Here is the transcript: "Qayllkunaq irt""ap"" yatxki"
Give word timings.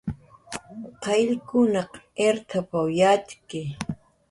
"Qayllkunaq 1.03 1.91
irt""ap"" 2.27 2.69
yatxki" 2.99 3.61